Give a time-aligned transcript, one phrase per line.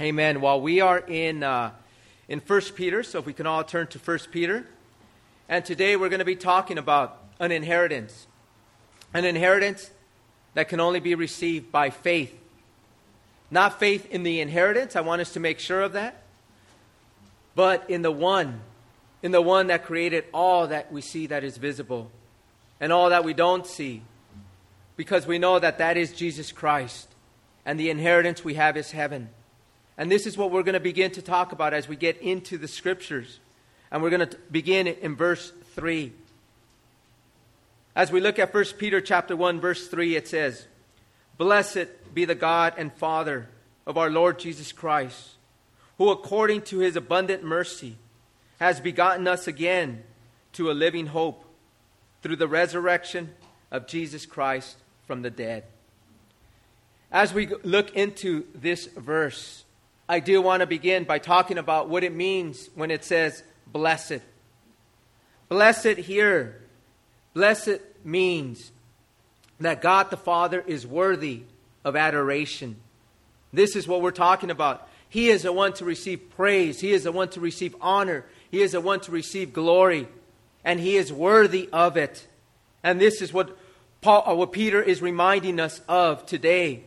[0.00, 0.40] Amen.
[0.40, 1.72] While we are in uh,
[2.26, 4.64] in First Peter, so if we can all turn to First Peter,
[5.46, 8.26] and today we're going to be talking about an inheritance,
[9.12, 9.90] an inheritance
[10.54, 12.34] that can only be received by faith,
[13.50, 14.96] not faith in the inheritance.
[14.96, 16.22] I want us to make sure of that,
[17.54, 18.62] but in the one,
[19.22, 22.10] in the one that created all that we see that is visible,
[22.80, 24.00] and all that we don't see,
[24.96, 27.06] because we know that that is Jesus Christ,
[27.66, 29.28] and the inheritance we have is heaven.
[30.00, 32.56] And this is what we're going to begin to talk about as we get into
[32.56, 33.38] the scriptures.
[33.90, 36.10] And we're going to begin in verse 3.
[37.94, 40.66] As we look at 1 Peter chapter 1 verse 3 it says,
[41.36, 43.50] "Blessed be the God and Father
[43.84, 45.32] of our Lord Jesus Christ,
[45.98, 47.96] who according to his abundant mercy
[48.58, 50.02] has begotten us again
[50.54, 51.44] to a living hope
[52.22, 53.34] through the resurrection
[53.70, 55.64] of Jesus Christ from the dead."
[57.12, 59.64] As we look into this verse,
[60.10, 64.18] I do want to begin by talking about what it means when it says blessed.
[65.48, 66.60] Blessed here,
[67.32, 68.72] blessed means
[69.60, 71.42] that God the Father is worthy
[71.84, 72.74] of adoration.
[73.52, 74.88] This is what we're talking about.
[75.08, 78.62] He is the one to receive praise, He is the one to receive honor, He
[78.62, 80.08] is the one to receive glory,
[80.64, 82.26] and He is worthy of it.
[82.82, 83.56] And this is what,
[84.00, 86.82] Paul, uh, what Peter is reminding us of today.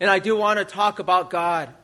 [0.00, 1.74] And I do want to talk about God.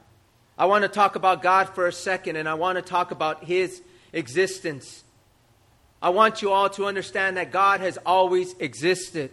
[0.59, 3.45] I want to talk about God for a second, and I want to talk about
[3.45, 5.03] His existence.
[6.01, 9.31] I want you all to understand that God has always existed.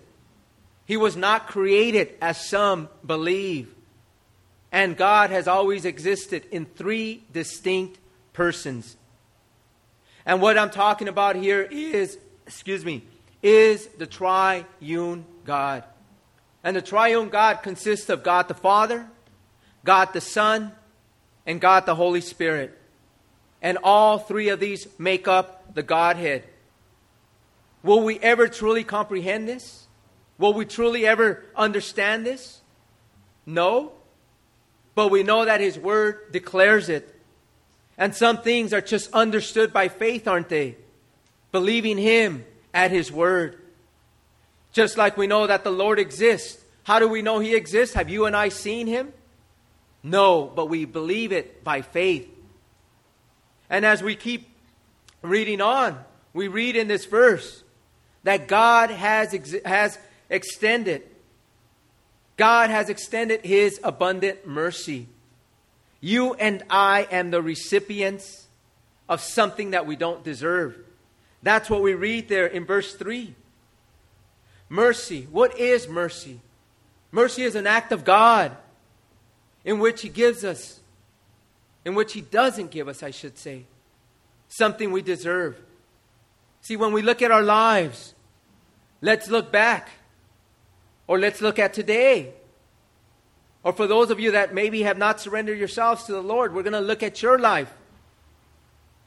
[0.86, 3.74] He was not created as some believe.
[4.72, 8.00] And God has always existed in three distinct
[8.34, 8.96] persons.
[10.26, 13.04] And what I'm talking about here is, excuse me,
[13.42, 15.84] is the triune God.
[16.64, 19.08] And the triune God consists of God the Father,
[19.84, 20.72] God the Son,
[21.46, 22.78] and God the Holy Spirit.
[23.62, 26.44] And all three of these make up the Godhead.
[27.84, 29.88] Will we ever truly comprehend this?
[30.38, 32.62] Will we truly ever understand this?
[33.46, 33.92] No.
[34.96, 37.16] But we know that His Word declares it.
[37.98, 40.78] And some things are just understood by faith, aren't they?
[41.52, 43.62] Believing Him at His Word.
[44.72, 46.64] Just like we know that the Lord exists.
[46.84, 47.96] How do we know He exists?
[47.96, 49.14] Have you and I seen Him?
[50.04, 52.30] No, but we believe it by faith.
[53.70, 54.50] And as we keep
[55.22, 56.00] reading on,
[56.34, 57.64] we read in this verse
[58.24, 59.98] that God has, ex- has
[60.30, 61.04] extended
[62.40, 65.08] God has extended his abundant mercy.
[66.00, 68.48] You and I am the recipients
[69.10, 70.78] of something that we don't deserve.
[71.44, 73.36] That's what we read there in verse 3.
[74.70, 75.28] Mercy.
[75.30, 76.40] What is mercy?
[77.12, 78.56] Mercy is an act of God
[79.70, 80.80] in which He gives us,
[81.86, 83.66] in which He doesn't give us, I should say,
[84.48, 85.62] something we deserve.
[86.62, 88.16] See, when we look at our lives,
[89.00, 89.90] let's look back,
[91.06, 92.34] or let's look at today.
[93.62, 96.64] Or for those of you that maybe have not surrendered yourselves to the Lord, we're
[96.64, 97.72] going to look at your life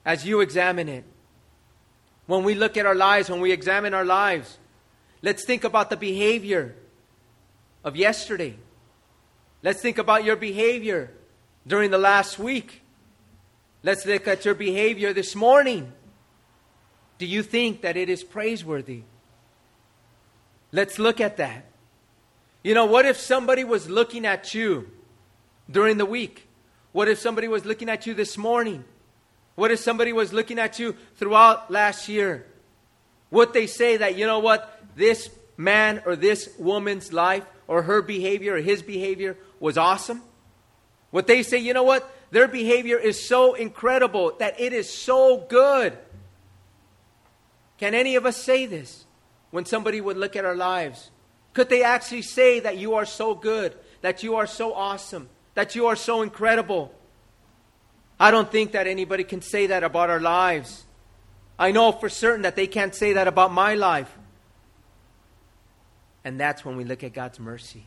[0.04, 1.02] as you examine it.
[2.26, 4.58] When we look at our lives, when we examine our lives,
[5.22, 6.76] let's think about the behavior
[7.82, 8.54] of yesterday.
[9.62, 11.10] Let's think about your behavior
[11.66, 12.82] during the last week.
[13.82, 15.92] Let's look at your behavior this morning.
[17.18, 19.02] Do you think that it is praiseworthy?
[20.72, 21.66] Let's look at that.
[22.64, 24.90] You know, what if somebody was looking at you
[25.70, 26.48] during the week?
[26.92, 28.84] What if somebody was looking at you this morning?
[29.54, 32.46] What if somebody was looking at you throughout last year?
[33.30, 38.02] Would they say that, you know what, this man or this woman's life or her
[38.02, 40.22] behavior or his behavior was awesome.
[41.10, 42.10] What they say, you know what?
[42.30, 45.96] Their behavior is so incredible that it is so good.
[47.78, 49.04] Can any of us say this
[49.50, 51.10] when somebody would look at our lives?
[51.52, 55.74] Could they actually say that you are so good, that you are so awesome, that
[55.74, 56.94] you are so incredible?
[58.18, 60.84] I don't think that anybody can say that about our lives.
[61.58, 64.16] I know for certain that they can't say that about my life.
[66.24, 67.86] And that's when we look at God's mercy.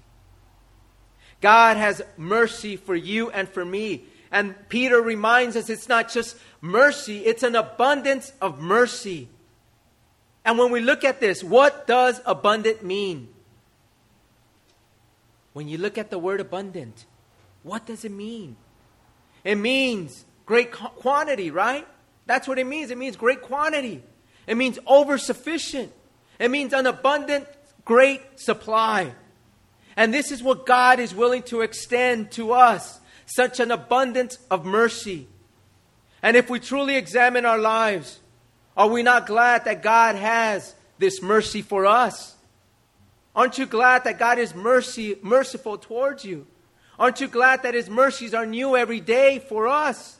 [1.41, 4.05] God has mercy for you and for me.
[4.31, 9.29] And Peter reminds us it's not just mercy, it's an abundance of mercy.
[10.43, 13.29] And when we look at this, what does abundant mean?
[15.53, 17.05] When you look at the word abundant,
[17.63, 18.57] what does it mean?
[19.43, 21.87] It means great quantity, right?
[22.25, 22.91] That's what it means.
[22.91, 24.03] It means great quantity.
[24.47, 25.91] It means over sufficient.
[26.39, 27.47] It means an abundant,
[27.85, 29.13] great supply.
[29.95, 34.65] And this is what God is willing to extend to us such an abundance of
[34.65, 35.27] mercy.
[36.21, 38.19] And if we truly examine our lives,
[38.75, 42.35] are we not glad that God has this mercy for us?
[43.35, 46.47] Aren't you glad that God is mercy, merciful towards you?
[46.97, 50.17] Aren't you glad that His mercies are new every day for us?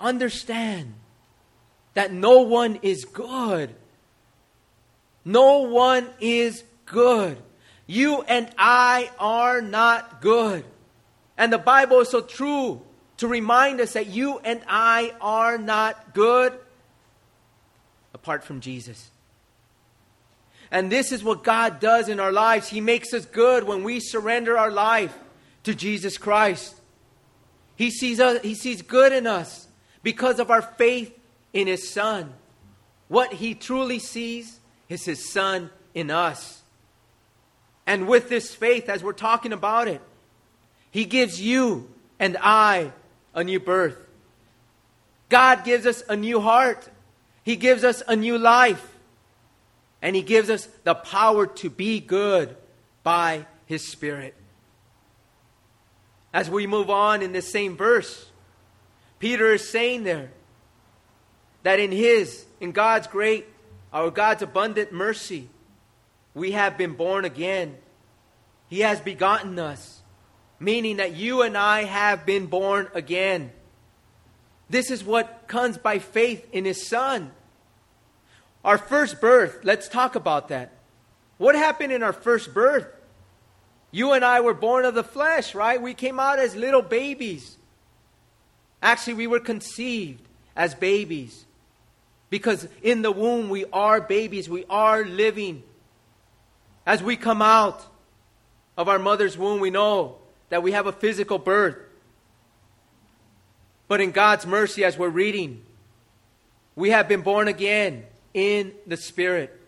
[0.00, 0.94] Understand
[1.94, 3.74] that no one is good.
[5.24, 7.38] No one is good.
[7.86, 10.64] You and I are not good.
[11.36, 12.82] And the Bible is so true
[13.18, 16.52] to remind us that you and I are not good
[18.14, 19.10] apart from Jesus.
[20.70, 22.68] And this is what God does in our lives.
[22.68, 25.16] He makes us good when we surrender our life
[25.64, 26.76] to Jesus Christ.
[27.74, 29.66] He sees, us, he sees good in us
[30.02, 31.18] because of our faith
[31.52, 32.32] in His Son.
[33.08, 34.59] What He truly sees
[34.90, 36.60] is His Son in us.
[37.86, 40.02] And with this faith, as we're talking about it,
[40.90, 41.88] He gives you
[42.18, 42.92] and I
[43.32, 43.96] a new birth.
[45.30, 46.86] God gives us a new heart.
[47.44, 48.98] He gives us a new life.
[50.02, 52.56] And He gives us the power to be good
[53.02, 54.34] by His Spirit.
[56.32, 58.26] As we move on in this same verse,
[59.20, 60.30] Peter is saying there
[61.62, 63.46] that in His, in God's great,
[63.92, 65.48] our God's abundant mercy,
[66.34, 67.76] we have been born again.
[68.68, 70.00] He has begotten us,
[70.58, 73.50] meaning that you and I have been born again.
[74.68, 77.32] This is what comes by faith in His Son.
[78.64, 80.72] Our first birth, let's talk about that.
[81.38, 82.86] What happened in our first birth?
[83.90, 85.80] You and I were born of the flesh, right?
[85.80, 87.56] We came out as little babies.
[88.82, 90.22] Actually, we were conceived
[90.54, 91.46] as babies.
[92.30, 95.64] Because in the womb, we are babies, we are living.
[96.86, 97.84] As we come out
[98.76, 100.16] of our mother's womb, we know
[100.48, 101.76] that we have a physical birth.
[103.88, 105.62] But in God's mercy, as we're reading,
[106.76, 109.60] we have been born again in the Spirit.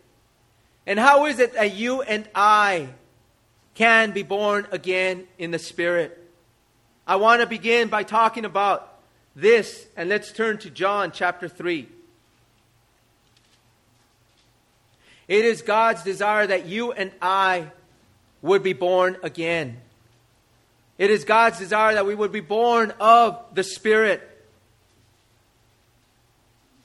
[0.86, 2.88] And how is it that you and I
[3.74, 6.18] can be born again in the Spirit?
[7.06, 9.00] I want to begin by talking about
[9.34, 11.88] this, and let's turn to John chapter 3.
[15.28, 17.70] It is God's desire that you and I
[18.40, 19.78] would be born again.
[20.98, 24.28] It is God's desire that we would be born of the Spirit.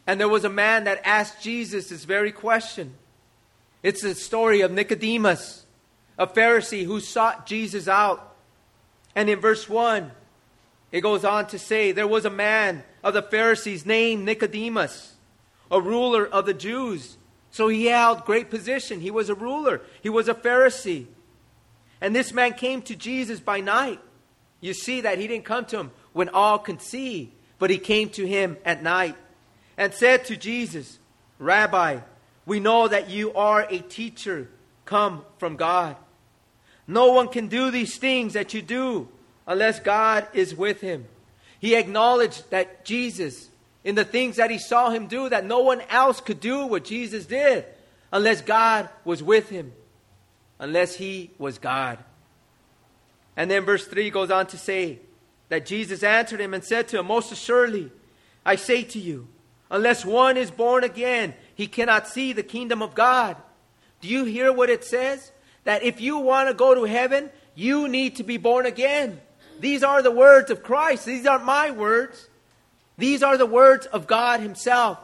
[0.05, 2.93] And there was a man that asked Jesus this very question.
[3.83, 5.65] It's the story of Nicodemus,
[6.17, 8.35] a Pharisee who sought Jesus out.
[9.15, 10.11] And in verse 1,
[10.91, 15.13] it goes on to say, There was a man of the Pharisees named Nicodemus,
[15.69, 17.17] a ruler of the Jews.
[17.57, 19.01] So he held great position.
[19.01, 21.07] He was a ruler, he was a Pharisee.
[21.99, 23.99] And this man came to Jesus by night.
[24.61, 28.09] You see that he didn't come to him when all could see, but he came
[28.09, 29.15] to him at night
[29.75, 30.99] and said to Jesus,
[31.39, 32.01] Rabbi,
[32.45, 34.49] we know that you are a teacher
[34.85, 35.95] come from God.
[36.85, 39.09] No one can do these things that you do
[39.47, 41.05] unless God is with him.
[41.59, 43.49] He acknowledged that Jesus,
[43.87, 46.83] in the things that he saw him do, that no one else could do what
[46.83, 47.63] Jesus did
[48.11, 49.71] unless God was with him,
[50.59, 51.97] unless he was God.
[53.37, 54.99] And then verse 3 goes on to say
[55.47, 57.89] that Jesus answered him and said to him, Most assuredly,
[58.45, 59.29] I say to you,
[59.71, 63.37] unless one is born again, he cannot see the kingdom of God.
[64.01, 65.31] Do you hear what it says?
[65.63, 69.21] That if you want to go to heaven, you need to be born again.
[69.61, 71.05] These are the words of Christ.
[71.05, 72.27] These aren't my words.
[72.97, 74.99] These are the words of God Himself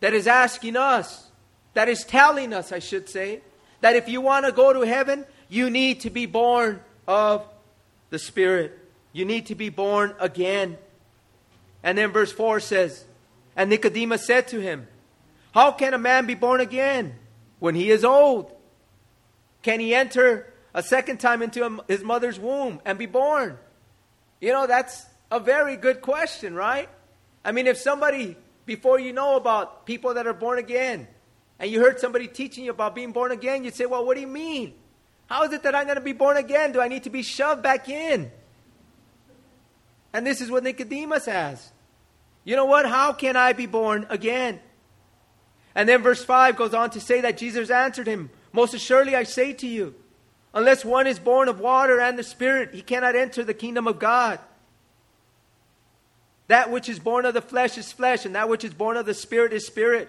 [0.00, 1.30] that is asking us,
[1.74, 3.40] that is telling us, I should say,
[3.80, 7.44] that if you want to go to heaven, you need to be born of
[8.10, 8.78] the Spirit.
[9.12, 10.78] You need to be born again.
[11.82, 13.04] And then verse 4 says,
[13.56, 14.86] And Nicodemus said to him,
[15.52, 17.14] How can a man be born again
[17.58, 18.52] when he is old?
[19.62, 23.58] Can he enter a second time into his mother's womb and be born?
[24.40, 26.88] You know, that's a very good question, right?
[27.48, 28.36] I mean, if somebody,
[28.66, 31.08] before you know about people that are born again,
[31.58, 34.20] and you heard somebody teaching you about being born again, you'd say, Well, what do
[34.20, 34.74] you mean?
[35.28, 36.72] How is it that I'm going to be born again?
[36.72, 38.30] Do I need to be shoved back in?
[40.12, 41.72] And this is what Nicodemus asked.
[42.44, 42.84] You know what?
[42.84, 44.60] How can I be born again?
[45.74, 49.22] And then verse 5 goes on to say that Jesus answered him, Most assuredly I
[49.22, 49.94] say to you,
[50.52, 53.98] Unless one is born of water and the Spirit, he cannot enter the kingdom of
[53.98, 54.38] God.
[56.48, 59.06] That which is born of the flesh is flesh, and that which is born of
[59.06, 60.08] the Spirit is spirit.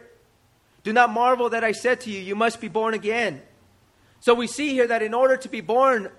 [0.84, 3.42] Do not marvel that I said to you, You must be born again.
[4.22, 6.10] So we see here that in order to be born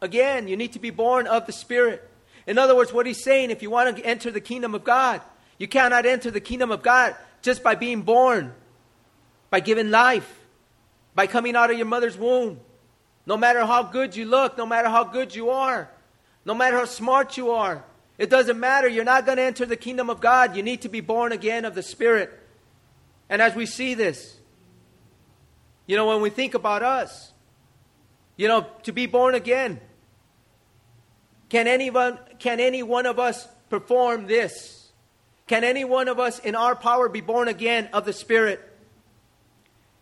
[0.00, 0.48] again.
[0.48, 2.08] You need to be born of the Spirit.
[2.46, 5.20] In other words, what he's saying, if you want to enter the kingdom of God,
[5.58, 8.54] you cannot enter the kingdom of God just by being born,
[9.50, 10.38] by giving life,
[11.14, 12.60] by coming out of your mother's womb.
[13.26, 15.90] No matter how good you look, no matter how good you are,
[16.44, 17.84] no matter how smart you are,
[18.18, 18.88] it doesn't matter.
[18.88, 20.56] You're not going to enter the kingdom of God.
[20.56, 22.30] You need to be born again of the Spirit.
[23.28, 24.36] And as we see this,
[25.86, 27.32] you know, when we think about us,
[28.36, 29.80] you know, to be born again,
[31.48, 34.90] can anyone, can any one of us perform this?
[35.46, 38.60] Can any one of us in our power be born again of the Spirit?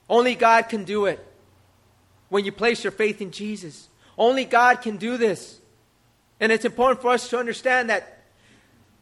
[0.09, 1.25] Only God can do it
[2.29, 3.89] when you place your faith in Jesus.
[4.19, 5.61] Only God can do this.
[6.41, 8.25] And it's important for us to understand that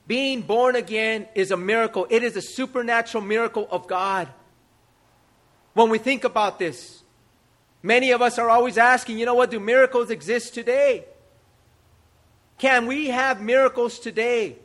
[0.06, 4.28] being born again is a miracle, it is a supernatural miracle of God.
[5.72, 7.02] When we think about this,
[7.82, 11.04] many of us are always asking, you know what, do miracles exist today?
[12.58, 14.56] Can we have miracles today?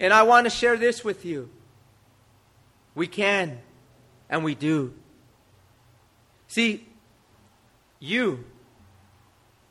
[0.00, 1.48] And I want to share this with you.
[2.94, 3.60] We can,
[4.28, 4.92] and we do.
[6.48, 6.86] See,
[8.00, 8.44] you,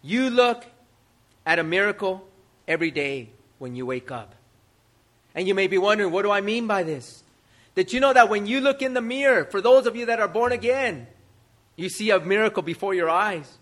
[0.01, 0.65] you look
[1.51, 2.25] at a miracle
[2.65, 3.29] every day
[3.59, 4.35] when you wake up.
[5.35, 7.23] And you may be wondering, what do I mean by this?
[7.75, 10.21] That you know that when you look in the mirror, for those of you that
[10.21, 11.07] are born again,
[11.75, 13.57] you see a miracle before your eyes.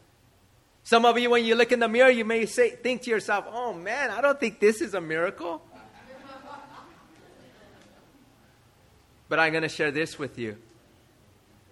[0.84, 3.46] Some of you, when you look in the mirror, you may say, think to yourself,
[3.52, 5.60] oh man, I don't think this is a miracle.
[9.30, 10.58] but I'm going to share this with you.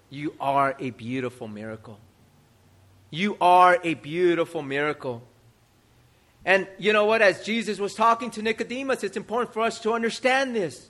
[0.09, 1.99] You are a beautiful miracle.
[3.11, 5.21] You are a beautiful miracle.
[6.47, 7.21] And you know what?
[7.21, 10.89] As Jesus was talking to Nicodemus, it's important for us to understand this.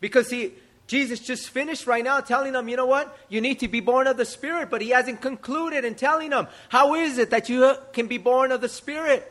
[0.00, 0.52] Because he,
[0.88, 3.16] Jesus just finished right now telling them, you know what?
[3.28, 6.48] You need to be born of the Spirit, but he hasn't concluded in telling them,
[6.70, 9.30] how is it that you can be born of the Spirit?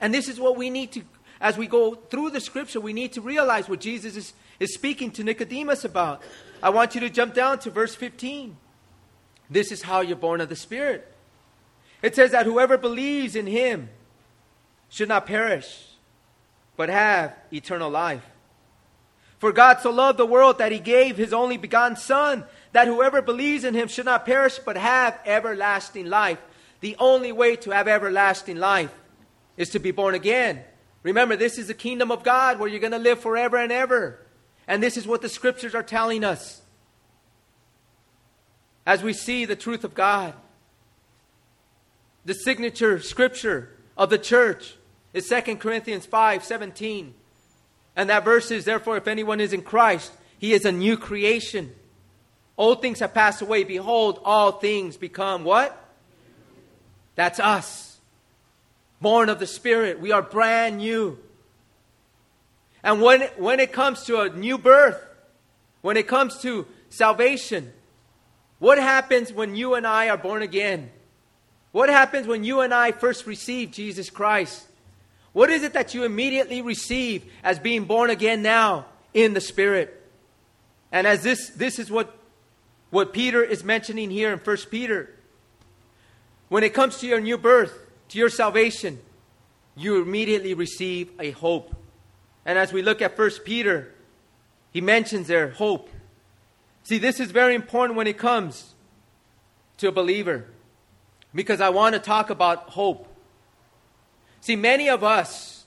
[0.00, 1.02] And this is what we need to,
[1.40, 5.10] as we go through the scripture, we need to realize what Jesus is, is speaking
[5.10, 6.22] to Nicodemus about.
[6.62, 8.56] I want you to jump down to verse 15.
[9.50, 11.12] This is how you're born of the Spirit.
[12.00, 13.88] It says that whoever believes in him
[14.88, 15.86] should not perish,
[16.76, 18.24] but have eternal life.
[19.38, 23.22] For God so loved the world that he gave his only begotten Son, that whoever
[23.22, 26.38] believes in him should not perish, but have everlasting life.
[26.80, 28.92] The only way to have everlasting life
[29.56, 30.62] is to be born again.
[31.02, 34.18] Remember, this is the kingdom of God where you're going to live forever and ever.
[34.66, 36.60] And this is what the scriptures are telling us.
[38.84, 40.34] As we see the truth of God,
[42.24, 44.74] the signature scripture of the church
[45.12, 47.14] is 2 Corinthians 5 17.
[47.96, 51.74] And that verse is, therefore, if anyone is in Christ, he is a new creation.
[52.56, 53.64] Old things have passed away.
[53.64, 55.76] Behold, all things become what?
[57.16, 57.98] That's us.
[59.00, 60.00] Born of the Spirit.
[60.00, 61.18] We are brand new.
[62.82, 65.04] And when, when it comes to a new birth,
[65.82, 67.72] when it comes to salvation,
[68.60, 70.90] what happens when you and I are born again?
[71.72, 74.67] What happens when you and I first receive Jesus Christ?
[75.32, 79.94] What is it that you immediately receive as being born again now in the Spirit?
[80.90, 82.16] And as this, this is what,
[82.90, 85.10] what Peter is mentioning here in 1 Peter.
[86.48, 87.72] When it comes to your new birth,
[88.08, 88.98] to your salvation,
[89.76, 91.74] you immediately receive a hope.
[92.46, 93.94] And as we look at 1 Peter,
[94.70, 95.90] he mentions their hope.
[96.84, 98.74] See, this is very important when it comes
[99.78, 100.46] to a believer
[101.34, 103.07] because I want to talk about hope.
[104.40, 105.66] See, many of us,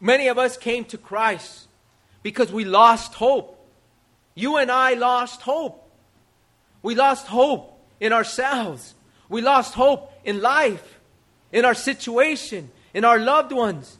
[0.00, 1.68] many of us came to Christ
[2.22, 3.50] because we lost hope.
[4.34, 5.80] You and I lost hope.
[6.82, 8.94] We lost hope in ourselves.
[9.28, 11.00] We lost hope in life,
[11.52, 13.98] in our situation, in our loved ones.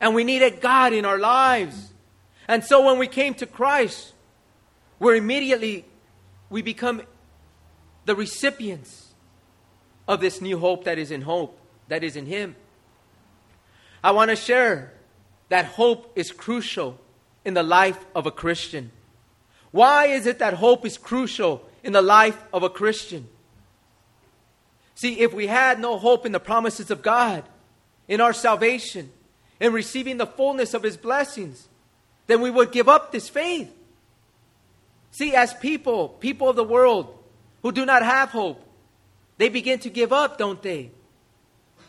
[0.00, 1.92] And we needed God in our lives.
[2.46, 4.12] And so when we came to Christ,
[4.98, 5.86] we're immediately,
[6.50, 7.02] we become
[8.04, 9.14] the recipients
[10.06, 12.56] of this new hope that is in hope, that is in Him.
[14.04, 14.92] I want to share
[15.48, 17.00] that hope is crucial
[17.42, 18.90] in the life of a Christian.
[19.70, 23.26] Why is it that hope is crucial in the life of a Christian?
[24.94, 27.44] See, if we had no hope in the promises of God,
[28.06, 29.10] in our salvation,
[29.58, 31.66] in receiving the fullness of His blessings,
[32.26, 33.74] then we would give up this faith.
[35.12, 37.18] See, as people, people of the world
[37.62, 38.62] who do not have hope,
[39.38, 40.90] they begin to give up, don't they?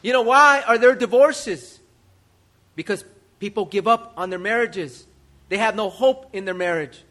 [0.02, 1.75] You know, why are there divorces?
[2.76, 3.06] Because
[3.40, 5.06] people give up on their marriages.
[5.50, 7.04] They have no hope in their marriage.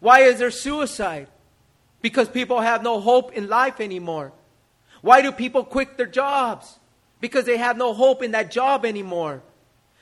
[0.00, 1.28] Why is there suicide?
[2.02, 4.32] Because people have no hope in life anymore.
[5.00, 6.78] Why do people quit their jobs?
[7.24, 9.42] because they have no hope in that job anymore.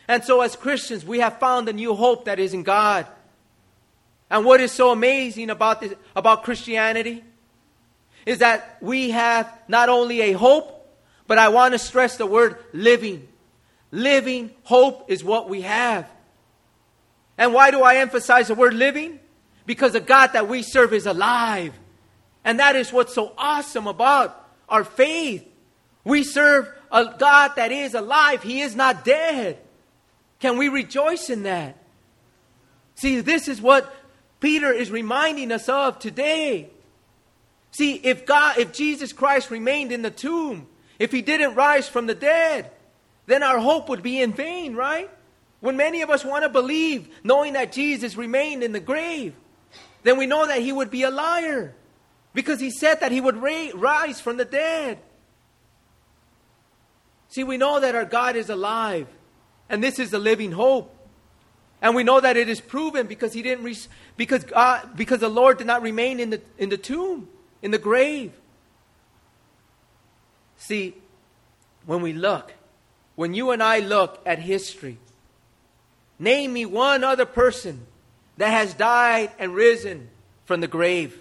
[0.08, 3.06] And so, as Christians, we have found a new hope that is in God.
[4.28, 7.22] And what is so amazing about, this, about Christianity
[8.26, 10.84] is that we have not only a hope,
[11.28, 13.28] but I want to stress the word living.
[13.92, 16.10] Living hope is what we have.
[17.38, 19.20] And why do I emphasize the word living?
[19.66, 21.74] Because the God that we serve is alive.
[22.44, 25.46] And that is what's so awesome about our faith.
[26.04, 29.58] We serve a God that is alive, He is not dead.
[30.40, 31.76] Can we rejoice in that?
[32.96, 33.94] See, this is what
[34.40, 36.68] Peter is reminding us of today.
[37.70, 40.66] See, if God, if Jesus Christ remained in the tomb,
[40.98, 42.70] if he didn't rise from the dead,
[43.26, 45.10] then our hope would be in vain, right?
[45.60, 49.34] When many of us want to believe, knowing that Jesus remained in the grave,
[50.02, 51.74] then we know that he would be a liar
[52.34, 54.98] because he said that he would ra- rise from the dead.
[57.28, 59.06] See, we know that our God is alive,
[59.68, 60.94] and this is the living hope.
[61.80, 63.76] And we know that it is proven because he didn't re-
[64.16, 67.28] because God, because the Lord did not remain in the in the tomb,
[67.60, 68.32] in the grave.
[70.58, 70.94] See,
[71.86, 72.52] when we look,
[73.14, 74.98] when you and I look at history,
[76.18, 77.86] name me one other person
[78.36, 80.08] that has died and risen
[80.44, 81.20] from the grave.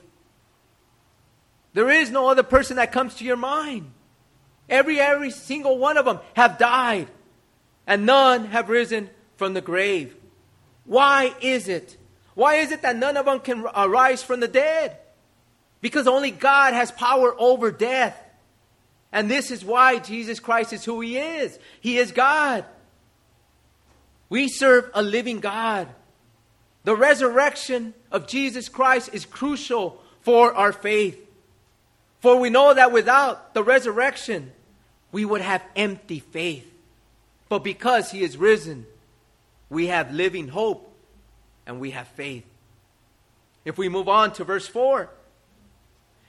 [1.74, 3.91] There is no other person that comes to your mind.
[4.69, 7.07] Every, every single one of them have died,
[7.86, 10.15] and none have risen from the grave.
[10.86, 11.98] Why is it?
[12.36, 14.98] Why is it that none of them can arise uh, from the dead?
[15.81, 18.17] Because only God has power over death.
[19.12, 21.58] And this is why Jesus Christ is who He is.
[21.82, 22.65] He is God.
[24.30, 25.88] We serve a living God.
[26.84, 31.20] The resurrection of Jesus Christ is crucial for our faith.
[32.22, 34.51] For we know that without the resurrection,
[35.12, 36.68] we would have empty faith.
[37.50, 38.86] But because he is risen,
[39.70, 40.89] we have living hope
[41.65, 42.45] and we have faith.
[43.65, 45.10] If we move on to verse 4,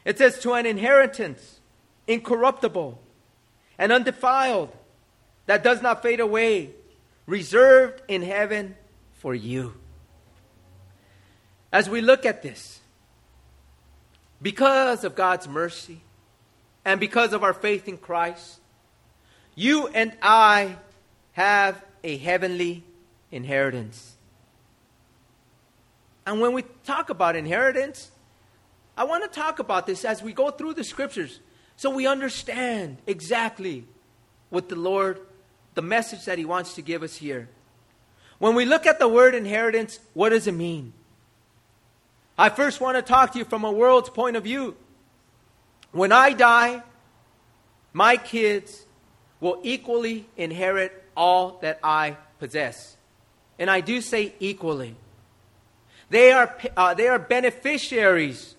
[0.05, 1.61] it says, To an inheritance
[2.07, 3.01] incorruptible
[3.79, 4.71] and undefiled
[5.47, 6.71] that does not fade away,
[7.27, 8.77] reserved in heaven
[9.15, 9.75] for you.
[11.73, 12.81] As we look at this,
[14.41, 16.03] because of God's mercy
[16.85, 18.61] and because of our faith in Christ,
[19.55, 20.77] you and I
[21.33, 22.85] have a heavenly
[23.31, 24.17] inheritance.
[26.27, 28.11] And when we talk about inheritance,
[28.97, 31.41] I want to talk about this as we go through the scriptures
[31.76, 33.85] so we understand exactly
[34.50, 35.20] what the Lord,
[35.74, 37.48] the message that He wants to give us here.
[38.38, 40.92] When we look at the word inheritance, what does it mean?
[42.37, 44.76] I first want to talk to you from a world's point of view.
[45.92, 46.82] When I die,
[47.92, 48.85] my kids
[49.40, 52.96] will equally inherit all that I possess.
[53.58, 54.96] And I do say equally.
[56.11, 58.56] They are, uh, they are beneficiaries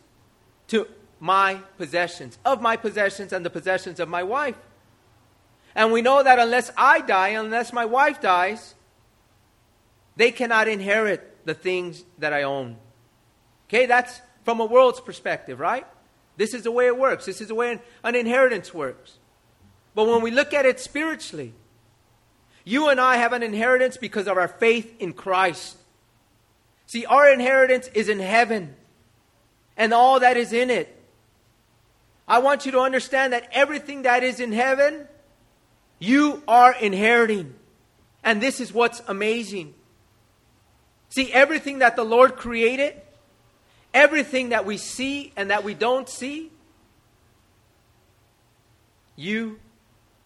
[0.68, 0.88] to
[1.24, 4.58] my possessions, of my possessions and the possessions of my wife.
[5.74, 8.76] And we know that unless I die, unless my wife dies,
[10.18, 12.76] they cannot inherit the things that I own.
[13.70, 15.88] Okay, that's from a world's perspective, right?
[16.36, 17.26] This is the way it works.
[17.26, 19.18] This is the way an inheritance works.
[19.96, 21.54] But when we look at it spiritually,
[22.66, 25.78] you and I have an inheritance because of our faith in Christ.
[26.86, 28.76] See, our inheritance is in heaven
[29.78, 31.00] and all that is in it.
[32.28, 35.08] I want you to understand that everything that is in heaven,
[36.00, 37.54] you are inheriting.
[38.24, 39.74] And this is what's amazing.
[41.10, 43.00] See, everything that the Lord created,
[43.94, 46.50] everything that we see and that we don't see,
[49.16, 49.60] you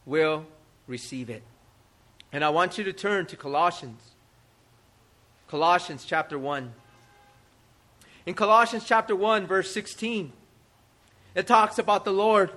[0.05, 0.45] will
[0.85, 1.43] receive it.
[2.31, 4.01] And I want you to turn to Colossians.
[5.47, 6.73] Colossians chapter 1.
[8.25, 10.33] In Colossians chapter 1, verse 16,
[11.37, 12.51] it talks about the Lord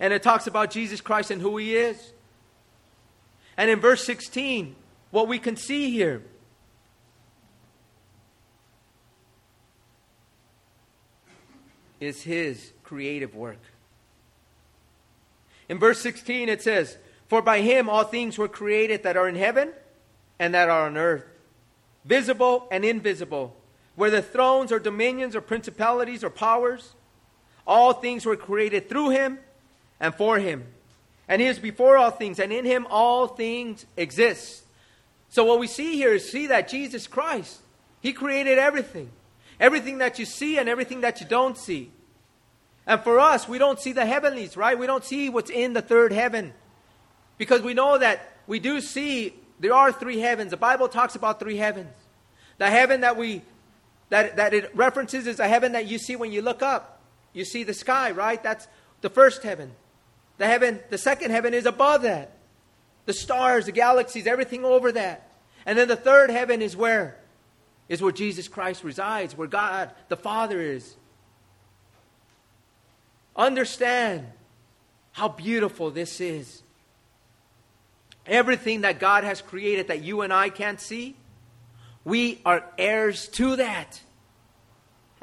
[0.00, 2.12] and it talks about Jesus Christ and who he is.
[3.56, 4.74] And in verse 16,
[5.12, 6.24] what we can see here
[12.00, 13.60] is his creative work.
[15.68, 19.36] In verse 16, it says, For by him all things were created that are in
[19.36, 19.70] heaven
[20.40, 21.26] and that are on earth,
[22.04, 23.54] visible and invisible,
[23.94, 26.96] whether thrones or dominions or principalities or powers.
[27.66, 29.38] All things were created through him
[30.00, 30.64] and for him.
[31.28, 34.64] And he is before all things, and in him all things exist.
[35.30, 37.60] So what we see here is see that Jesus Christ,
[38.00, 39.10] he created everything.
[39.58, 41.90] Everything that you see and everything that you don't see.
[42.86, 44.78] And for us, we don't see the heavenlies, right?
[44.78, 46.52] We don't see what's in the third heaven.
[47.38, 50.50] Because we know that we do see there are three heavens.
[50.50, 51.94] The Bible talks about three heavens.
[52.58, 53.42] The heaven that we
[54.10, 56.93] that, that it references is a heaven that you see when you look up.
[57.34, 58.42] You see the sky, right?
[58.42, 58.66] That's
[59.02, 59.72] the first heaven.
[60.38, 62.32] The heaven, the second heaven is above that.
[63.04, 65.30] The stars, the galaxies, everything over that.
[65.66, 67.18] And then the third heaven is where?
[67.88, 70.96] Is where Jesus Christ resides, where God the Father is.
[73.36, 74.26] Understand
[75.12, 76.62] how beautiful this is.
[78.26, 81.14] Everything that God has created that you and I can't see,
[82.04, 84.00] we are heirs to that.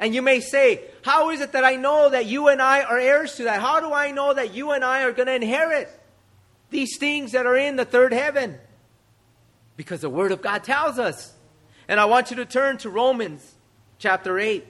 [0.02, 2.98] And you may say, How is it that I know that you and I are
[2.98, 3.60] heirs to that?
[3.60, 5.88] How do I know that you and I are going to inherit
[6.70, 8.58] these things that are in the third heaven?
[9.76, 11.32] Because the Word of God tells us.
[11.86, 13.54] And I want you to turn to Romans
[14.00, 14.66] chapter 8.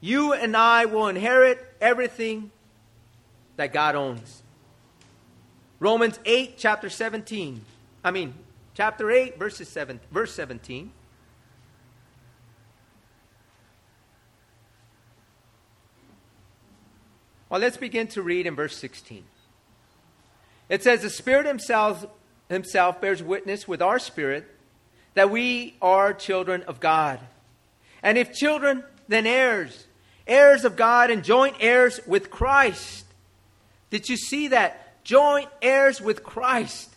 [0.00, 2.52] You and I will inherit everything
[3.56, 4.40] that God owns.
[5.80, 7.60] Romans 8, chapter 17.
[8.04, 8.34] I mean,
[8.80, 10.90] chapter 8, verses 7, verse 17.
[17.50, 19.22] Well, let's begin to read in verse 16.
[20.70, 22.06] It says, The Spirit himself,
[22.48, 24.46] himself bears witness with our spirit
[25.12, 27.20] that we are children of God.
[28.02, 29.86] And if children, then heirs,
[30.26, 33.04] heirs of God and joint heirs with Christ
[33.90, 35.04] did you see that?
[35.04, 36.89] Joint heirs with Christ.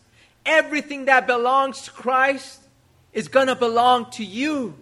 [0.46, 2.62] Everything that belongs to Christ
[3.14, 4.76] is going to belong to you,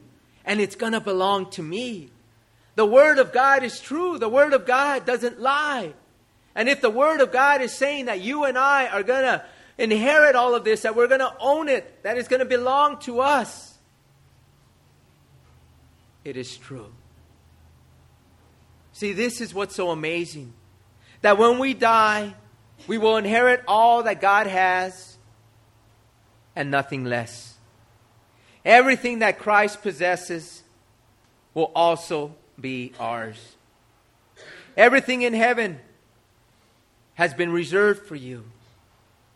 [0.45, 2.09] and it's going to belong to me.
[2.75, 4.17] The Word of God is true.
[4.17, 5.93] The Word of God doesn't lie.
[6.55, 9.43] And if the Word of God is saying that you and I are going to
[9.77, 12.99] inherit all of this, that we're going to own it, that it's going to belong
[12.99, 13.77] to us,
[16.23, 16.91] it is true.
[18.93, 20.53] See, this is what's so amazing
[21.21, 22.35] that when we die,
[22.87, 25.10] we will inherit all that God has
[26.55, 27.55] and nothing less.
[28.63, 30.63] Everything that Christ possesses
[31.53, 33.55] will also be ours.
[34.77, 35.79] Everything in heaven
[37.15, 38.45] has been reserved for you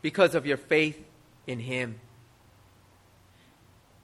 [0.02, 1.04] because of your faith
[1.48, 2.00] in Him.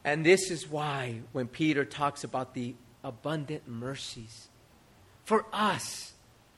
[0.04, 4.48] And this is why, when Peter talks about the abundant mercies
[5.24, 6.14] for us,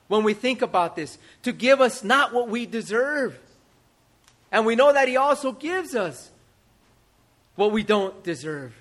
[0.08, 3.38] when we think about this, to give us not what we deserve.
[4.50, 6.30] And we know that He also gives us
[7.56, 8.74] what we don't deserve.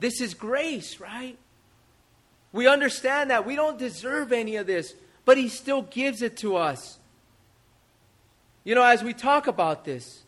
[0.00, 1.38] This is grace, right?
[2.52, 6.56] We understand that we don't deserve any of this, but He still gives it to
[6.56, 6.98] us.
[8.62, 10.22] You know, as we talk about this,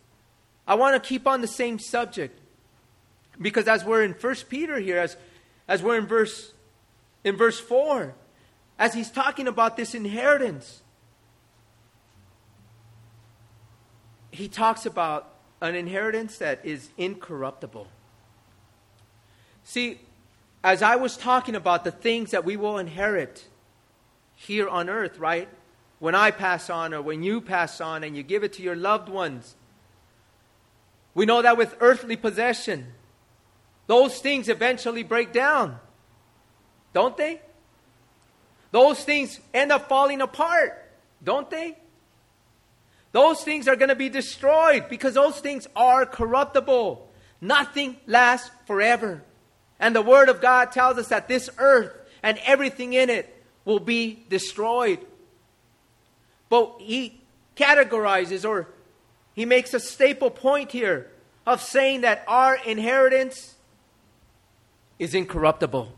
[0.66, 2.38] I want to keep on the same subject
[3.40, 5.16] because as we're in First Peter here, as,
[5.68, 6.52] as we're in verse
[7.26, 8.14] in verse 4,
[8.78, 10.82] as he's talking about this inheritance.
[14.30, 17.88] He talks about an inheritance that is incorruptible.
[19.64, 20.00] See,
[20.62, 23.46] as I was talking about the things that we will inherit
[24.34, 25.48] here on earth, right?
[25.98, 28.76] When I pass on or when you pass on and you give it to your
[28.76, 29.54] loved ones,
[31.14, 32.92] we know that with earthly possession,
[33.86, 35.78] those things eventually break down,
[36.92, 37.40] don't they?
[38.76, 40.90] those things end up falling apart,
[41.24, 41.78] don't they?
[43.16, 47.10] Those things are going to be destroyed because those things are corruptible.
[47.40, 49.22] Nothing lasts forever.
[49.80, 53.80] And the Word of God tells us that this earth and everything in it will
[53.80, 54.98] be destroyed.
[56.50, 57.18] But he
[57.56, 58.68] categorizes or
[59.32, 61.10] he makes a staple point here
[61.46, 63.54] of saying that our inheritance
[64.98, 65.90] is incorruptible.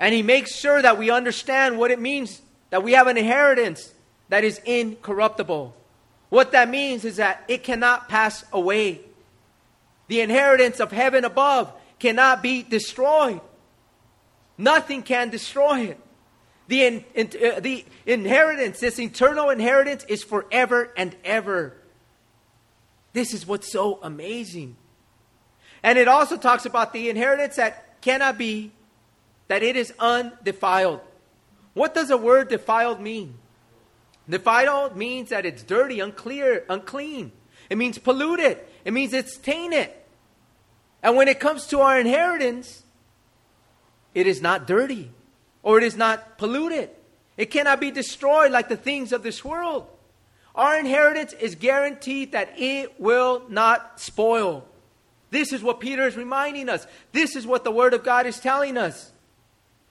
[0.00, 3.94] And he makes sure that we understand what it means that we have an inheritance
[4.28, 5.74] that is incorruptible.
[6.28, 9.00] What that means is that it cannot pass away.
[10.08, 13.40] The inheritance of heaven above cannot be destroyed.
[14.56, 16.00] Nothing can destroy it.
[16.66, 21.74] The, in, in, uh, the inheritance, this eternal inheritance, is forever and ever.
[23.14, 24.76] This is what's so amazing.
[25.82, 28.72] And it also talks about the inheritance that cannot be
[29.46, 31.00] that it is undefiled.
[31.72, 33.34] What does the word defiled mean?
[34.28, 37.32] Defiled means that it's dirty, unclear, unclean.
[37.70, 38.58] It means polluted.
[38.84, 39.90] It means it's tainted.
[41.02, 42.82] And when it comes to our inheritance,
[44.14, 45.10] it is not dirty
[45.62, 46.90] or it is not polluted.
[47.36, 49.86] It cannot be destroyed like the things of this world.
[50.54, 54.66] Our inheritance is guaranteed that it will not spoil.
[55.30, 56.86] This is what Peter is reminding us.
[57.12, 59.12] This is what the Word of God is telling us.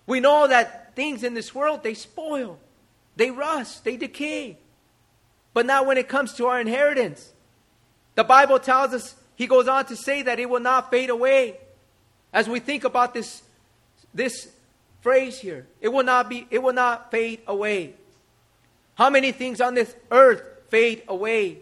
[0.05, 2.59] We know that things in this world, they spoil.
[3.17, 4.57] They rust, they decay.
[5.53, 7.33] But now, when it comes to our inheritance,
[8.15, 11.57] the Bible tells us, he goes on to say that it will not fade away.
[12.31, 13.41] As we think about this,
[14.13, 14.49] this
[15.01, 17.93] phrase here, it will not be, it will not fade away.
[18.95, 21.59] How many things on this earth fade away?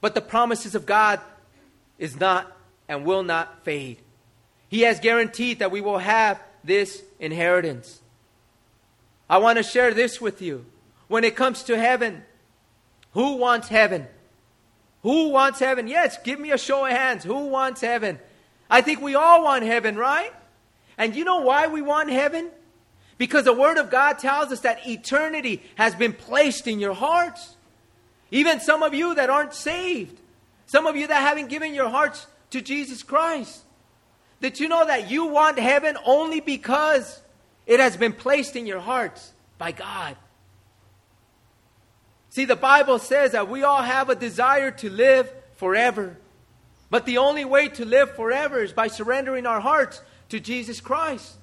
[0.00, 1.20] But the promises of God
[1.98, 2.50] is not
[2.88, 3.98] and will not fade.
[4.68, 8.00] He has guaranteed that we will have this inheritance.
[9.28, 10.66] I want to share this with you.
[11.14, 12.24] When it comes to heaven,
[13.12, 14.08] who wants heaven?
[15.04, 15.86] Who wants heaven?
[15.86, 17.22] Yes, give me a show of hands.
[17.22, 18.18] Who wants heaven?
[18.68, 20.32] I think we all want heaven, right?
[20.98, 22.50] And you know why we want heaven?
[23.16, 27.54] Because the Word of God tells us that eternity has been placed in your hearts.
[28.32, 30.18] Even some of you that aren't saved,
[30.66, 33.62] some of you that haven't given your hearts to Jesus Christ.
[34.40, 37.22] Did you know that you want heaven only because
[37.68, 40.16] it has been placed in your hearts by God?
[42.34, 46.16] See, the Bible says that we all have a desire to live forever.
[46.90, 51.36] But the only way to live forever is by surrendering our hearts to Jesus Christ.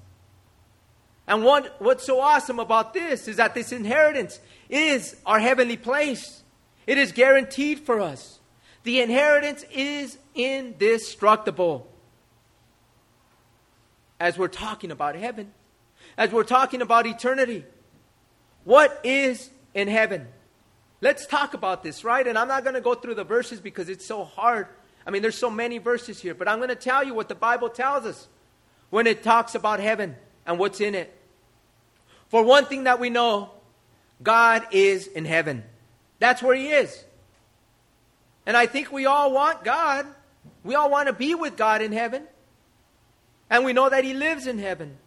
[1.26, 6.44] And what, what's so awesome about this is that this inheritance is our heavenly place.
[6.86, 8.42] It is guaranteed for us.
[8.84, 11.88] The inheritance is indestructible.
[14.20, 15.54] As we're talking about heaven,
[16.18, 17.64] as we're talking about eternity,
[18.66, 20.28] what is in heaven?
[21.02, 22.26] Let's talk about this, right?
[22.26, 24.68] And I'm not going to go through the verses because it's so hard.
[25.06, 27.36] I mean, there's so many verses here, but I'm going to tell you what the
[27.36, 28.28] Bible tells us
[28.92, 31.18] when it talks about heaven and what's in it.
[32.30, 33.50] For one thing that we know,
[34.22, 35.64] God is in heaven.
[36.20, 37.04] That's where He is.
[38.46, 40.06] And I think we all want God.
[40.64, 42.24] We all want to be with God in heaven.
[43.50, 44.98] And we know that He lives in heaven.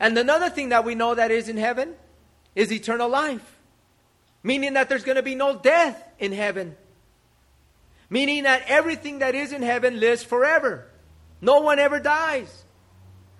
[0.00, 1.94] And another thing that we know that is in heaven
[2.56, 3.59] is eternal life.
[4.42, 6.76] Meaning that there's going to be no death in heaven.
[8.08, 10.86] Meaning that everything that is in heaven lives forever.
[11.40, 12.64] No one ever dies.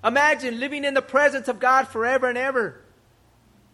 [0.02, 2.80] Imagine living in the presence of God forever and ever.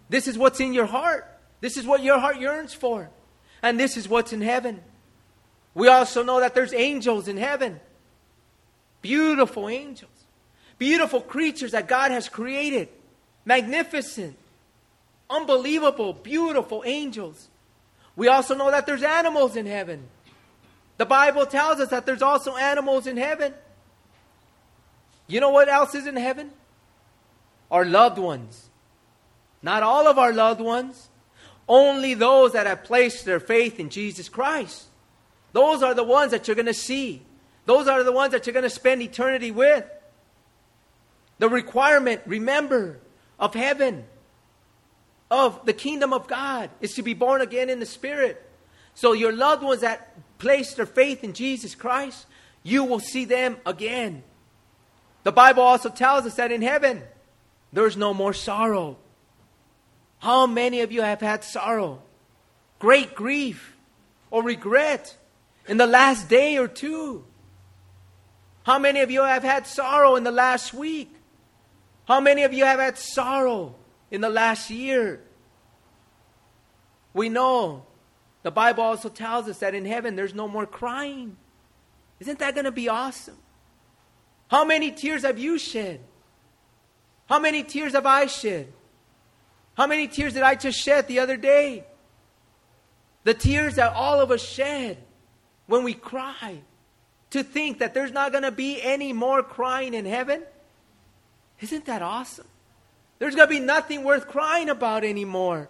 [0.09, 1.27] This is what's in your heart.
[1.61, 3.11] This is what your heart yearns for.
[3.63, 4.81] And this is what's in heaven.
[5.75, 7.81] We also know that there's angels in heaven.
[9.03, 10.11] Beautiful angels.
[10.79, 12.89] Beautiful creatures that God has created.
[13.45, 14.37] Magnificent.
[15.29, 17.49] Unbelievable, beautiful angels.
[18.15, 20.09] We also know that there's animals in heaven.
[20.97, 23.53] The Bible tells us that there's also animals in heaven.
[25.27, 26.51] You know what else is in heaven?
[27.71, 28.71] Our loved ones.
[29.63, 31.09] Not all of our loved ones,
[31.69, 34.85] only those that have placed their faith in Jesus Christ.
[35.53, 37.23] Those are the ones that you're going to see.
[37.65, 39.85] Those are the ones that you're going to spend eternity with.
[41.39, 43.01] The requirement, remember,
[43.39, 44.05] of heaven,
[45.31, 48.43] of the kingdom of God, is to be born again in the Spirit.
[48.95, 52.27] So, your loved ones that place their faith in Jesus Christ,
[52.63, 54.23] you will see them again.
[55.23, 57.03] The Bible also tells us that in heaven,
[57.73, 58.97] there's no more sorrow.
[60.21, 62.03] How many of you have had sorrow,
[62.79, 63.77] great grief,
[64.31, 65.17] or regret?
[65.69, 67.25] in the last day or two?
[68.65, 71.11] How many of you have had sorrow in the last week?
[72.07, 73.75] How many of you have had sorrow
[74.11, 75.21] in the last year?
[77.13, 77.85] We know
[78.43, 81.37] the Bible also tells us that in heaven there's no more crying.
[82.21, 83.37] Isn't that going to be awesome?
[84.49, 86.01] How many tears have you shed?
[87.29, 88.73] How many tears have I shed?
[89.77, 91.85] How many tears did I just shed the other day?
[93.25, 94.99] The tears that all of us shed
[95.67, 96.61] when we cry,
[97.31, 100.43] to think that there's not going to be any more crying in heaven?
[101.61, 102.47] Isn't that awesome?
[103.19, 105.69] There's going to be nothing worth crying about anymore.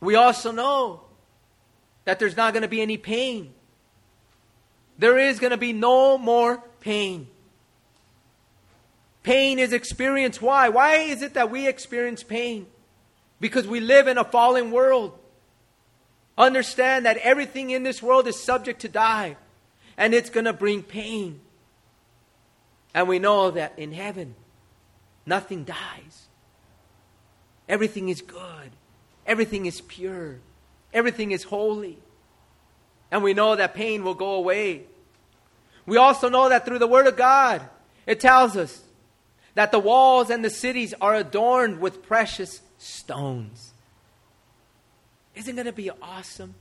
[0.00, 1.00] We also know
[2.04, 3.54] that there's not going to be any pain.
[4.98, 7.28] There is going to be no more pain.
[9.22, 10.42] Pain is experienced.
[10.42, 10.68] Why?
[10.68, 12.66] Why is it that we experience pain?
[13.40, 15.18] Because we live in a fallen world.
[16.36, 19.36] Understand that everything in this world is subject to die,
[19.96, 21.40] and it's going to bring pain.
[22.92, 24.34] And we know that in heaven,
[25.26, 26.26] nothing dies.
[27.68, 28.70] Everything is good,
[29.26, 30.40] everything is pure,
[30.92, 31.98] everything is holy.
[33.10, 34.82] And we know that pain will go away.
[35.86, 37.62] We also know that through the Word of God,
[38.06, 38.82] it tells us
[39.54, 43.72] that the walls and the cities are adorned with precious stones.
[45.34, 46.54] Isn't going to be awesome?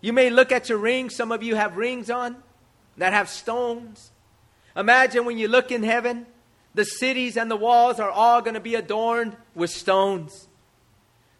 [0.00, 1.10] You may look at your ring.
[1.10, 2.36] Some of you have rings on
[2.96, 4.10] that have stones.
[4.76, 6.26] Imagine when you look in heaven,
[6.76, 10.46] the cities and the walls are all going to be adorned with stones.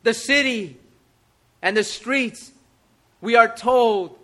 [0.02, 0.78] the city
[1.60, 2.52] and the streets,
[3.20, 4.16] we are told,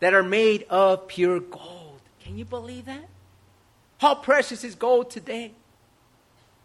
[0.00, 2.00] that are made of pure gold.
[2.20, 3.08] Can you believe that?
[3.98, 5.52] How precious is gold today?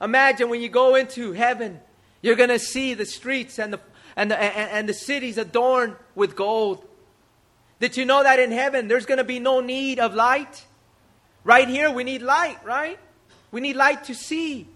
[0.01, 1.79] Imagine when you go into heaven,
[2.21, 3.79] you're going to see the streets and the,
[4.15, 6.83] and, the, and, and the cities adorned with gold.
[7.79, 10.65] Did you know that in heaven there's going to be no need of light?
[11.43, 12.99] Right here, we need light, right?
[13.51, 14.67] We need light to see.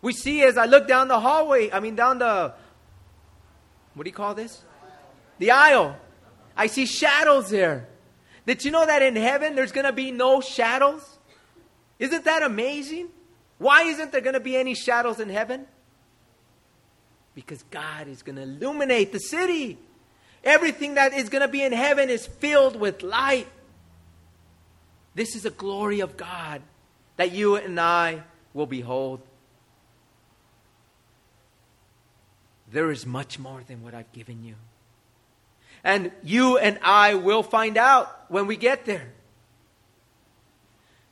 [0.00, 2.52] We see as I look down the hallway, I mean, down the,
[3.94, 4.62] what do you call this?
[5.38, 5.96] The aisle.
[6.56, 7.88] I see shadows there.
[8.46, 11.02] Did you know that in heaven there's going to be no shadows?
[11.98, 13.08] Isn't that amazing?
[13.58, 15.66] Why isn't there going to be any shadows in heaven?
[17.34, 19.78] Because God is going to illuminate the city.
[20.44, 23.48] Everything that is going to be in heaven is filled with light.
[25.14, 26.60] This is a glory of God
[27.16, 28.22] that you and I
[28.52, 29.20] will behold.
[32.70, 34.54] There is much more than what I've given you.
[35.84, 39.12] And you and I will find out when we get there.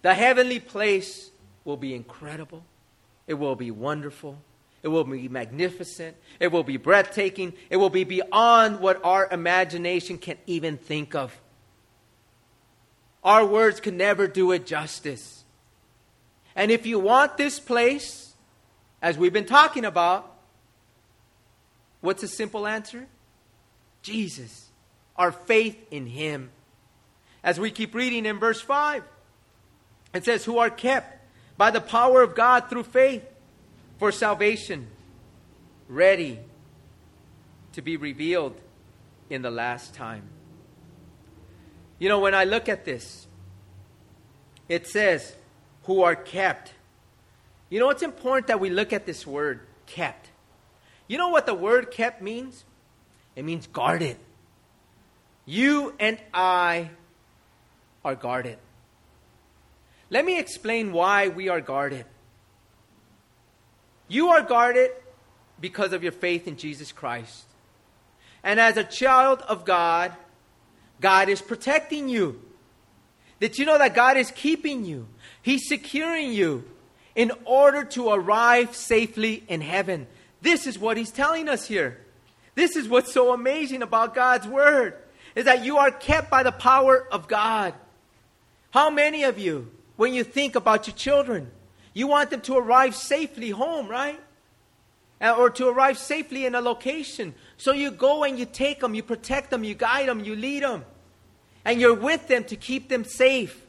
[0.00, 1.30] The heavenly place
[1.64, 2.64] will be incredible.
[3.26, 4.38] It will be wonderful.
[4.82, 6.16] It will be magnificent.
[6.40, 7.52] It will be breathtaking.
[7.70, 11.40] It will be beyond what our imagination can even think of.
[13.22, 15.41] Our words can never do it justice.
[16.54, 18.34] And if you want this place,
[19.00, 20.30] as we've been talking about,
[22.00, 23.06] what's a simple answer?
[24.02, 24.68] Jesus,
[25.16, 26.50] our faith in Him.
[27.42, 29.02] As we keep reading in verse 5,
[30.14, 31.18] it says, Who are kept
[31.56, 33.24] by the power of God through faith
[33.98, 34.88] for salvation,
[35.88, 36.38] ready
[37.72, 38.60] to be revealed
[39.30, 40.24] in the last time.
[41.98, 43.26] You know, when I look at this,
[44.68, 45.34] it says,
[45.84, 46.72] who are kept.
[47.68, 50.30] You know, it's important that we look at this word, kept.
[51.08, 52.64] You know what the word kept means?
[53.34, 54.16] It means guarded.
[55.44, 56.90] You and I
[58.04, 58.58] are guarded.
[60.10, 62.04] Let me explain why we are guarded.
[64.08, 64.90] You are guarded
[65.60, 67.44] because of your faith in Jesus Christ.
[68.44, 70.12] And as a child of God,
[71.00, 72.40] God is protecting you.
[73.40, 75.08] Did you know that God is keeping you?
[75.42, 76.64] He's securing you
[77.14, 80.06] in order to arrive safely in heaven.
[80.40, 81.98] This is what He's telling us here.
[82.54, 84.94] This is what's so amazing about God's Word
[85.34, 87.74] is that you are kept by the power of God.
[88.70, 91.50] How many of you, when you think about your children,
[91.94, 94.20] you want them to arrive safely home, right?
[95.20, 97.34] Uh, or to arrive safely in a location.
[97.56, 100.62] So you go and you take them, you protect them, you guide them, you lead
[100.62, 100.84] them
[101.64, 103.61] and you're with them to keep them safe.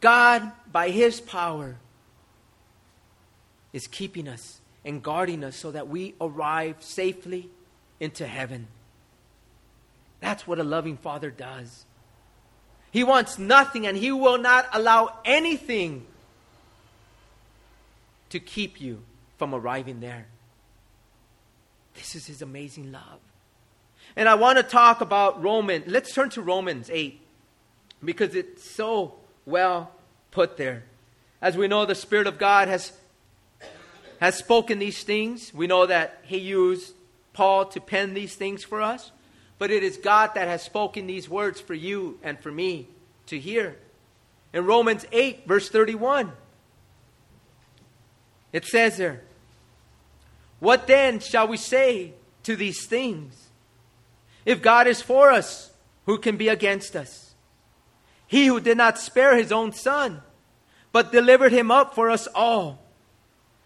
[0.00, 1.76] God, by His power,
[3.72, 7.48] is keeping us and guarding us so that we arrive safely
[8.00, 8.68] into heaven.
[10.20, 11.84] That's what a loving Father does.
[12.90, 16.06] He wants nothing and He will not allow anything
[18.30, 19.02] to keep you
[19.36, 20.26] from arriving there.
[21.94, 23.20] This is His amazing love.
[24.16, 25.84] And I want to talk about Romans.
[25.86, 27.20] Let's turn to Romans 8
[28.02, 29.14] because it's so
[29.48, 29.90] well
[30.30, 30.84] put there.
[31.40, 32.92] As we know, the Spirit of God has,
[34.20, 35.52] has spoken these things.
[35.54, 36.94] We know that He used
[37.32, 39.12] Paul to pen these things for us.
[39.58, 42.88] But it is God that has spoken these words for you and for me
[43.26, 43.76] to hear.
[44.52, 46.32] In Romans 8, verse 31,
[48.52, 49.22] it says there,
[50.60, 53.48] What then shall we say to these things?
[54.44, 55.70] If God is for us,
[56.06, 57.27] who can be against us?
[58.28, 60.22] He who did not spare his own son,
[60.92, 62.78] but delivered him up for us all,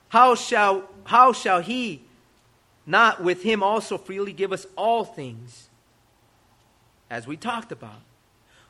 [0.09, 2.03] how shall, how shall he
[2.87, 5.69] not with him also freely give us all things?
[7.11, 8.01] As we talked about.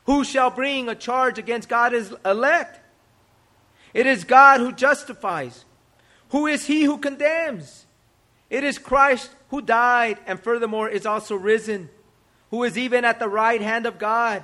[0.05, 2.79] Who shall bring a charge against God's elect?
[3.93, 5.63] It is God who justifies.
[6.29, 7.85] Who is he who condemns?
[8.49, 11.89] It is Christ who died and furthermore is also risen
[12.49, 14.43] who is even at the right hand of God,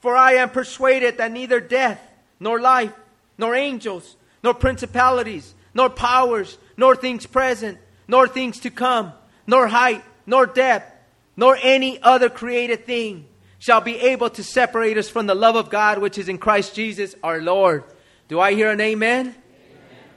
[0.00, 2.00] For I am persuaded that neither death,
[2.38, 2.92] nor life,
[3.36, 7.78] nor angels, nor principalities, nor powers, nor things present,
[8.08, 9.12] nor things to come,
[9.46, 10.90] nor height, nor depth,
[11.36, 13.26] nor any other created thing
[13.58, 16.74] shall be able to separate us from the love of God which is in Christ
[16.74, 17.84] Jesus our Lord.
[18.28, 19.26] Do I hear an amen?
[19.26, 19.34] amen?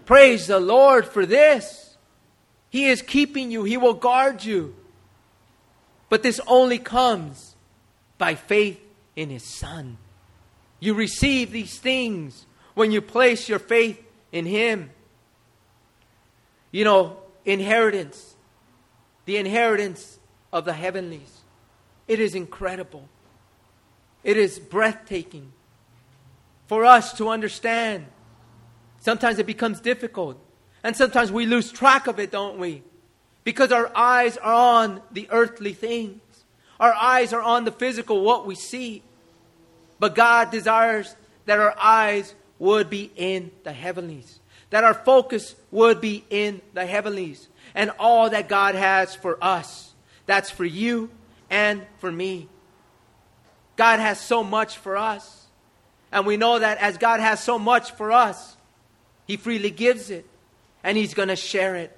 [0.05, 1.97] Praise the Lord for this.
[2.69, 4.75] He is keeping you, He will guard you.
[6.09, 7.55] But this only comes
[8.17, 8.79] by faith
[9.15, 9.97] in His Son.
[10.79, 14.89] You receive these things when you place your faith in Him.
[16.71, 18.35] You know, inheritance,
[19.25, 20.19] the inheritance
[20.51, 21.39] of the heavenlies.
[22.07, 23.07] It is incredible.
[24.23, 25.51] It is breathtaking
[26.67, 28.05] for us to understand.
[28.99, 30.37] Sometimes it becomes difficult.
[30.83, 32.83] And sometimes we lose track of it, don't we?
[33.43, 36.19] Because our eyes are on the earthly things.
[36.79, 39.03] Our eyes are on the physical, what we see.
[39.99, 41.15] But God desires
[41.45, 46.85] that our eyes would be in the heavenlies, that our focus would be in the
[46.85, 49.93] heavenlies and all that God has for us.
[50.25, 51.09] That's for you
[51.49, 52.47] and for me.
[53.75, 55.47] God has so much for us.
[56.11, 58.55] And we know that as God has so much for us,
[59.25, 60.25] He freely gives it
[60.83, 61.97] and He's going to share it.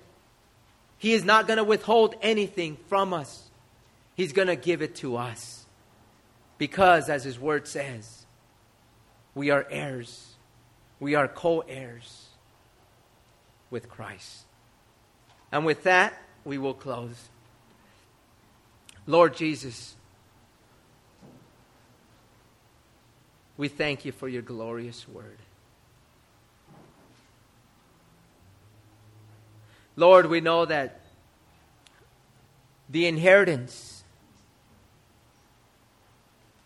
[0.97, 3.44] He is not going to withhold anything from us,
[4.15, 5.65] He's going to give it to us.
[6.57, 8.25] Because, as His Word says,
[9.33, 10.35] we are heirs,
[10.99, 12.29] we are co heirs
[13.69, 14.45] with Christ.
[15.51, 16.13] And with that,
[16.45, 17.29] we will close.
[19.05, 19.95] Lord Jesus,
[23.57, 25.37] We thank you for your glorious word.
[29.95, 30.99] Lord, we know that
[32.89, 33.94] the inheritance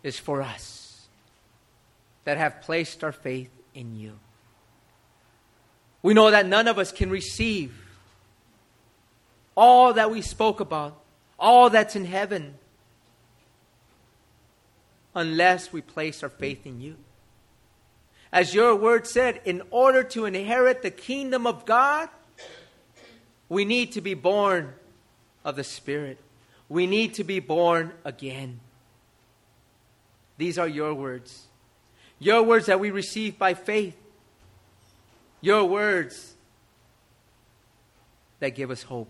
[0.03, 1.07] is for us
[2.25, 4.13] that have placed our faith in you.
[6.01, 7.73] We know that none of us can receive
[9.55, 10.97] all that we spoke about,
[11.37, 12.55] all that's in heaven,
[15.13, 16.95] unless we place our faith in you.
[18.31, 22.09] As your word said, in order to inherit the kingdom of God,
[23.49, 24.73] we need to be born
[25.43, 26.19] of the Spirit.
[26.69, 28.59] We need to be born again.
[30.39, 31.45] These are your words.
[32.17, 33.95] Your words that we receive by faith.
[35.41, 36.33] Your words
[38.39, 39.09] that give us hope.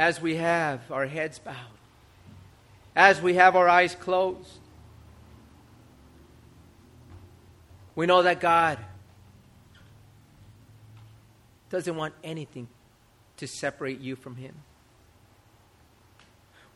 [0.00, 1.54] as we have our heads bowed,
[2.96, 4.58] as we have our eyes closed,
[7.94, 8.78] we know that God
[11.68, 12.66] doesn't want anything
[13.36, 14.54] to separate you from Him.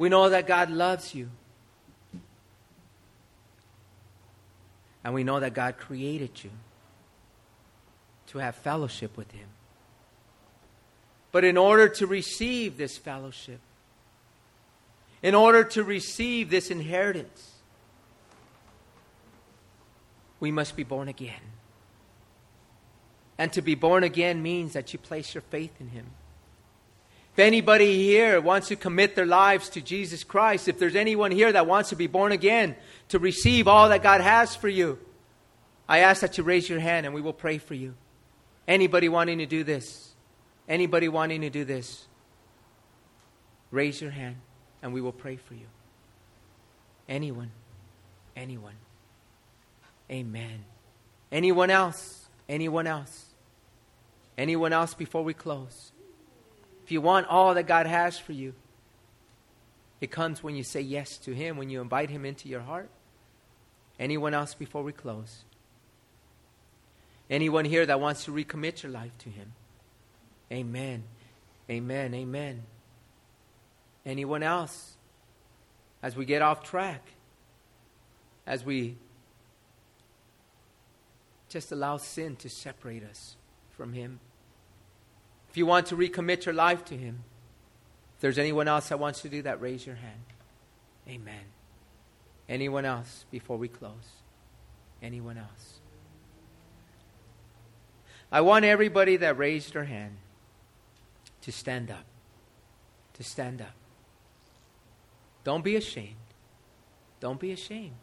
[0.05, 1.31] We know that God loves you.
[5.03, 6.51] And we know that God created you
[8.27, 9.49] to have fellowship with Him.
[11.33, 13.61] But in order to receive this fellowship,
[15.23, 17.53] in order to receive this inheritance,
[20.39, 21.41] we must be born again.
[23.39, 26.11] And to be born again means that you place your faith in Him.
[27.35, 31.51] If anybody here wants to commit their lives to Jesus Christ, if there's anyone here
[31.51, 32.77] that wants to be born again,
[33.09, 35.01] to receive all that God has for you,
[35.89, 37.95] I ask that you raise your hand and we will pray for you.
[38.69, 40.13] Anybody wanting to do this?
[40.69, 42.07] Anybody wanting to do this?
[43.73, 44.37] Raise your hand
[44.81, 45.67] and we will pray for you.
[47.09, 47.51] Anyone?
[48.37, 48.77] Anyone?
[50.09, 50.65] Amen.
[51.33, 52.27] Anyone else?
[52.49, 53.27] Anyone else?
[54.39, 55.91] Anyone else before we close?
[56.85, 58.53] If you want all that God has for you,
[60.03, 62.91] it comes when you say yes to Him, when you invite Him into your heart.
[63.99, 65.45] Anyone else before we close?
[67.31, 69.53] Anyone here that wants to recommit your life to Him?
[70.53, 71.05] Amen.
[71.71, 72.13] Amen.
[72.13, 72.63] Amen.
[74.05, 74.99] Anyone else?
[76.03, 77.03] As we get off track,
[78.47, 78.99] as we
[81.49, 83.37] just allow sin to separate us
[83.71, 84.21] from Him.
[85.55, 87.23] If you want to recommit your life to Him,
[88.17, 90.25] if there's anyone else that wants to do that, raise your hand.
[91.09, 91.45] Amen.
[92.49, 93.93] Anyone else before we close?
[95.01, 95.79] Anyone else?
[98.33, 100.17] I want everybody that raised their hand
[101.43, 102.05] to stand up.
[103.13, 103.77] To stand up.
[105.45, 106.17] Don't be ashamed.
[107.21, 107.95] Don't be ashamed.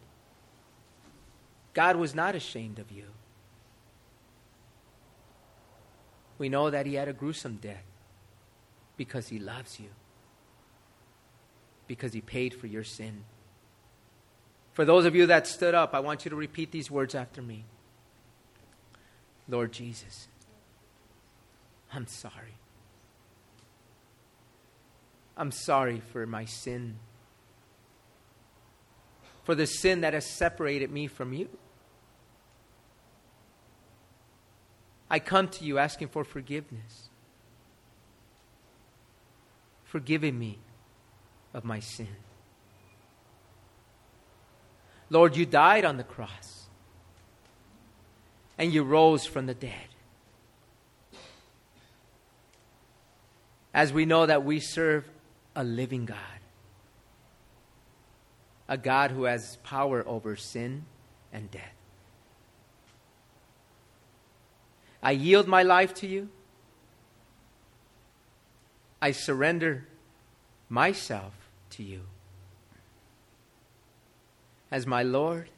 [1.74, 3.08] God was not ashamed of you.
[6.42, 7.84] We know that He had a gruesome death
[8.96, 9.90] because He loves you,
[11.86, 13.22] because He paid for your sin.
[14.72, 17.40] For those of you that stood up, I want you to repeat these words after
[17.40, 17.64] me
[19.48, 20.26] Lord Jesus,
[21.94, 22.56] I'm sorry.
[25.36, 26.96] I'm sorry for my sin,
[29.44, 31.48] for the sin that has separated me from you.
[35.12, 37.10] I come to you asking for forgiveness,
[39.84, 40.58] forgiving me
[41.52, 42.08] of my sin.
[45.10, 46.64] Lord, you died on the cross
[48.56, 49.88] and you rose from the dead.
[53.74, 55.06] As we know that we serve
[55.54, 56.16] a living God,
[58.66, 60.86] a God who has power over sin
[61.34, 61.81] and death.
[65.02, 66.28] I yield my life to you.
[69.00, 69.86] I surrender
[70.68, 71.32] myself
[71.70, 72.02] to you
[74.70, 75.50] as my Lord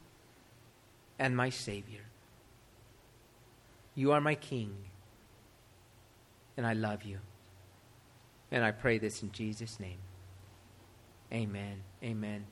[1.18, 2.00] and my Savior.
[3.94, 4.74] You are my King,
[6.56, 7.18] and I love you.
[8.50, 9.98] And I pray this in Jesus' name.
[11.32, 11.82] Amen.
[12.02, 12.46] Amen.